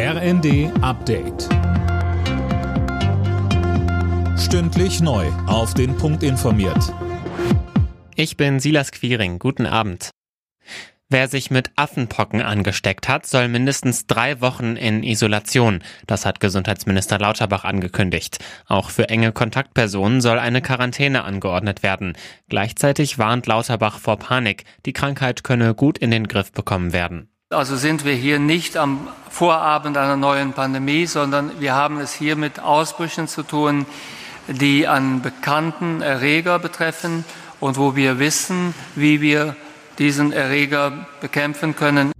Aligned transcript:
RND 0.00 0.70
Update. 0.80 1.48
Stündlich 4.38 5.00
neu. 5.00 5.26
Auf 5.48 5.74
den 5.74 5.96
Punkt 5.96 6.22
informiert. 6.22 6.94
Ich 8.14 8.36
bin 8.36 8.60
Silas 8.60 8.92
Quiring. 8.92 9.40
Guten 9.40 9.66
Abend. 9.66 10.10
Wer 11.08 11.26
sich 11.26 11.50
mit 11.50 11.72
Affenpocken 11.74 12.42
angesteckt 12.42 13.08
hat, 13.08 13.26
soll 13.26 13.48
mindestens 13.48 14.06
drei 14.06 14.40
Wochen 14.40 14.76
in 14.76 15.02
Isolation. 15.02 15.82
Das 16.06 16.24
hat 16.24 16.38
Gesundheitsminister 16.38 17.18
Lauterbach 17.18 17.64
angekündigt. 17.64 18.38
Auch 18.68 18.90
für 18.90 19.08
enge 19.08 19.32
Kontaktpersonen 19.32 20.20
soll 20.20 20.38
eine 20.38 20.62
Quarantäne 20.62 21.24
angeordnet 21.24 21.82
werden. 21.82 22.16
Gleichzeitig 22.48 23.18
warnt 23.18 23.48
Lauterbach 23.48 23.98
vor 23.98 24.16
Panik. 24.16 24.62
Die 24.86 24.92
Krankheit 24.92 25.42
könne 25.42 25.74
gut 25.74 25.98
in 25.98 26.12
den 26.12 26.28
Griff 26.28 26.52
bekommen 26.52 26.92
werden. 26.92 27.30
Also 27.50 27.76
sind 27.76 28.04
wir 28.04 28.12
hier 28.12 28.38
nicht 28.38 28.76
am 28.76 29.08
Vorabend 29.30 29.96
einer 29.96 30.16
neuen 30.16 30.52
Pandemie, 30.52 31.06
sondern 31.06 31.58
wir 31.60 31.74
haben 31.74 31.98
es 31.98 32.12
hier 32.12 32.36
mit 32.36 32.60
Ausbrüchen 32.60 33.26
zu 33.26 33.42
tun, 33.42 33.86
die 34.48 34.86
an 34.86 35.22
bekannten 35.22 36.02
Erreger 36.02 36.58
betreffen 36.58 37.24
und 37.58 37.78
wo 37.78 37.96
wir 37.96 38.18
wissen, 38.18 38.74
wie 38.96 39.22
wir 39.22 39.56
diesen 39.98 40.30
Erreger 40.30 41.06
bekämpfen 41.22 41.74
können. 41.74 42.12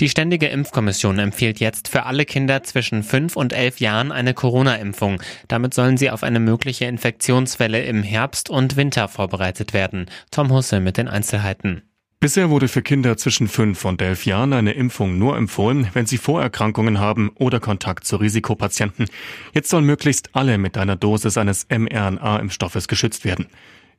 Die 0.00 0.10
Ständige 0.10 0.48
Impfkommission 0.48 1.18
empfiehlt 1.18 1.58
jetzt 1.58 1.88
für 1.88 2.04
alle 2.04 2.26
Kinder 2.26 2.62
zwischen 2.64 3.02
5 3.02 3.36
und 3.36 3.54
11 3.54 3.80
Jahren 3.80 4.12
eine 4.12 4.34
Corona-Impfung. 4.34 5.22
Damit 5.48 5.72
sollen 5.72 5.96
sie 5.96 6.10
auf 6.10 6.24
eine 6.24 6.40
mögliche 6.40 6.84
Infektionswelle 6.84 7.82
im 7.84 8.02
Herbst 8.02 8.50
und 8.50 8.76
Winter 8.76 9.08
vorbereitet 9.08 9.72
werden. 9.72 10.10
Tom 10.30 10.52
Husse 10.52 10.80
mit 10.80 10.98
den 10.98 11.08
Einzelheiten. 11.08 11.87
Bisher 12.20 12.50
wurde 12.50 12.66
für 12.66 12.82
Kinder 12.82 13.16
zwischen 13.16 13.46
5 13.46 13.84
und 13.84 14.02
11 14.02 14.26
Jahren 14.26 14.52
eine 14.52 14.72
Impfung 14.72 15.18
nur 15.18 15.36
empfohlen, 15.36 15.88
wenn 15.92 16.06
sie 16.06 16.18
Vorerkrankungen 16.18 16.98
haben 16.98 17.30
oder 17.36 17.60
Kontakt 17.60 18.04
zu 18.04 18.16
Risikopatienten. 18.16 19.06
Jetzt 19.54 19.70
sollen 19.70 19.84
möglichst 19.84 20.34
alle 20.34 20.58
mit 20.58 20.76
einer 20.76 20.96
Dosis 20.96 21.38
eines 21.38 21.68
mRNA-Impfstoffes 21.70 22.88
geschützt 22.88 23.24
werden. 23.24 23.46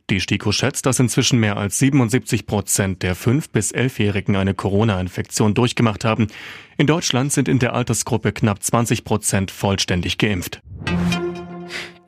Die 0.10 0.20
STIKO 0.20 0.52
schätzt, 0.52 0.86
dass 0.86 1.00
inzwischen 1.00 1.40
mehr 1.40 1.56
als 1.56 1.80
77 1.80 2.46
Prozent 2.46 3.04
der 3.04 3.16
5- 3.16 3.52
bis 3.54 3.74
11-Jährigen 3.74 4.36
eine 4.36 4.54
Corona-Infektion 4.54 5.54
durchgemacht 5.54 6.04
haben. 6.04 6.28
In 6.78 6.88
Deutschland 6.88 7.32
sind 7.32 7.48
in 7.48 7.60
der 7.60 7.74
Altersgruppe 7.74 8.34
knapp 8.34 8.62
20 8.62 9.06
Prozent 9.06 9.50
vollständig 9.50 10.18
geimpft. 10.18 10.62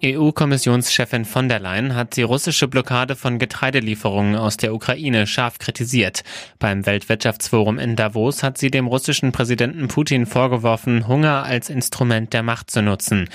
EU-Kommissionschefin 0.04 1.26
von 1.26 1.48
der 1.48 1.60
Leyen 1.60 1.96
hat 1.96 2.16
die 2.16 2.24
russische 2.24 2.68
Blockade 2.68 3.16
von 3.16 3.38
Getreidelieferungen 3.38 4.36
aus 4.36 4.58
der 4.58 4.74
Ukraine 4.74 5.28
scharf 5.28 5.60
kritisiert. 5.60 6.24
Beim 6.58 6.86
Weltwirtschaftsforum 6.86 7.78
in 7.78 7.96
Davos 7.96 8.42
hat 8.42 8.58
sie 8.58 8.72
dem 8.72 8.88
russischen 8.88 9.32
Präsidenten 9.32 9.88
Putin 9.88 10.26
vorgeworfen, 10.26 11.08
Hunger 11.08 11.44
als 11.44 11.70
Instrument 11.70 12.34
der 12.34 12.42
Macht 12.42 12.72
zu 12.72 12.82
nutzen. 12.82 13.30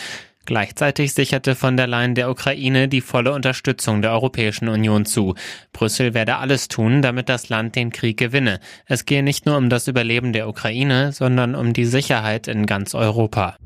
Gleichzeitig 0.46 1.12
sicherte 1.12 1.56
von 1.56 1.76
der 1.76 1.88
Leyen 1.88 2.14
der 2.14 2.30
Ukraine 2.30 2.86
die 2.86 3.00
volle 3.00 3.32
Unterstützung 3.32 4.00
der 4.00 4.12
Europäischen 4.12 4.68
Union 4.68 5.04
zu. 5.04 5.34
Brüssel 5.72 6.14
werde 6.14 6.36
alles 6.36 6.68
tun, 6.68 7.02
damit 7.02 7.28
das 7.28 7.48
Land 7.48 7.74
den 7.74 7.90
Krieg 7.90 8.16
gewinne. 8.16 8.60
Es 8.86 9.04
gehe 9.06 9.24
nicht 9.24 9.44
nur 9.44 9.56
um 9.56 9.68
das 9.68 9.88
Überleben 9.88 10.32
der 10.32 10.48
Ukraine, 10.48 11.10
sondern 11.12 11.56
um 11.56 11.72
die 11.72 11.84
Sicherheit 11.84 12.46
in 12.46 12.66
ganz 12.66 12.94
Europa. 12.94 13.56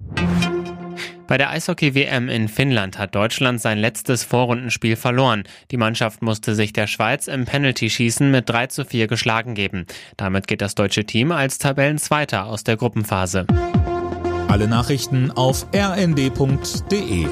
Bei 1.31 1.39
der 1.39 1.50
Eishockey-WM 1.50 2.28
in 2.28 2.48
Finnland 2.48 2.98
hat 2.98 3.14
Deutschland 3.14 3.61
sein 3.61 3.78
letztes 3.78 4.25
Vorrundenspiel 4.25 4.97
verloren. 4.97 5.45
Die 5.70 5.77
Mannschaft 5.77 6.23
musste 6.23 6.56
sich 6.56 6.73
der 6.73 6.89
Schweiz 6.89 7.28
im 7.28 7.45
Penalty-Schießen 7.45 8.33
mit 8.33 8.48
3 8.48 8.67
zu 8.67 8.84
4 8.84 9.06
geschlagen 9.06 9.55
geben. 9.55 9.86
Damit 10.17 10.48
geht 10.48 10.61
das 10.61 10.75
deutsche 10.75 11.05
Team 11.05 11.31
als 11.31 11.58
Tabellenzweiter 11.58 12.47
aus 12.47 12.64
der 12.64 12.77
Gruppenphase. 12.77 13.47
Alle 14.48 14.67
Nachrichten 14.67 15.31
auf 15.31 15.69
rnd.de 15.73 17.28